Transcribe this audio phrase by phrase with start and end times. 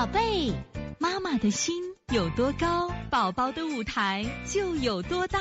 [0.00, 0.50] 宝贝，
[0.98, 1.74] 妈妈的心
[2.10, 5.38] 有多高，宝宝的舞台就有多大。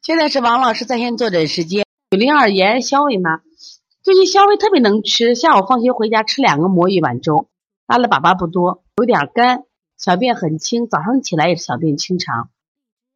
[0.00, 1.84] 现在是王老师在线坐诊时间。
[2.12, 3.40] 九零二盐肖伟妈，
[4.00, 7.48] 最近肖伟特别能吃，下午放学回家吃两个馍一碗粥，
[7.88, 9.64] 拉了粑粑不多，有点干，
[9.98, 12.50] 小便很清，早上起来也是小便清长。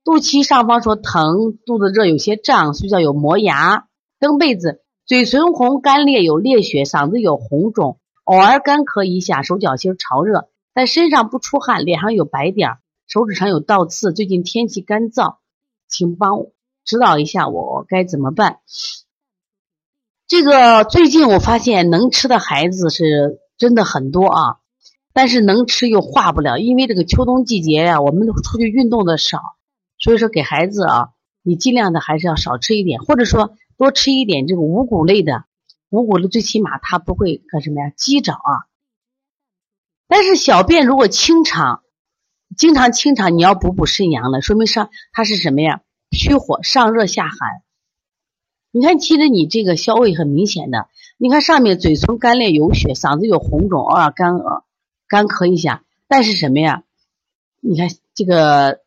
[0.02, 3.86] 肚脐上方说疼，肚子热，有些胀，睡觉有磨牙，
[4.18, 14.12] 蹬被子，嘴唇红，干裂有裂血，嗓子有红肿，偶尔干咳一下，手脚心潮热，但身上不出汗，脸上有白点，手指上有倒刺。
[14.12, 15.36] 最近天气干燥，
[15.88, 16.46] 请帮
[16.84, 18.60] 指导一下我该怎么办？
[20.26, 24.56] 这个最近我发现能吃的孩子是真的很多啊，
[25.12, 29.38] 但是能吃又化不了，因为这个秋冬季节呀，我们出去运动的少，
[29.98, 31.08] 所以说给孩子啊，
[31.42, 35.44] 你尽量的还是要少吃一点，或者说多吃一点这个五谷类的，
[35.94, 38.66] 五谷的最起码它不会干什么呀，积着啊。
[40.08, 41.82] 但是小便如果清长，
[42.56, 45.82] 经常清长，你要补补肾阳了，说明上它是什么呀？
[46.10, 47.62] 虚火上热下寒，
[48.70, 50.88] 你看，其实你这个消胃很明显的。
[51.16, 54.64] 你看上面嘴唇干裂有血，嗓子有红肿，偶尔干呃
[55.06, 56.82] 干咳一下，但是什么呀？
[57.60, 58.80] 你看这个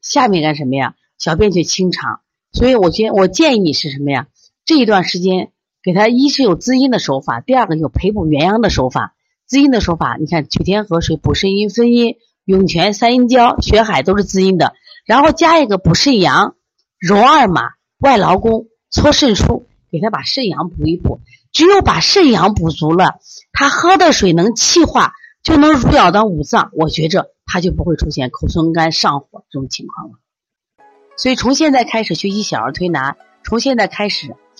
[0.00, 0.94] 下面干什么呀？
[1.18, 2.20] 小便却清长。
[2.52, 4.28] 所以我建我建议你是什么呀？
[4.64, 9.14] 这一段时间给他一是有滋阴的手法，第二个有培补元阳的手法。
[9.46, 16.54] 滋阴的手法，你看九天河水补肾阴分阴，涌泉三阴交、血海都是滋阴的，然后加一个补肾阳。
[16.98, 17.62] 揉二马、
[17.98, 21.20] 外劳宫、搓肾腧，给他把肾阳补一补。
[21.50, 23.14] 只有把肾阳补足了，
[23.52, 26.70] 他喝的水能气化，就能濡养到五脏。
[26.74, 30.18] 我觉着他就不会出现口唇干、上火这种情况了。
[31.16, 34.36] 所以从现在开始学习小儿推拿，从现在开始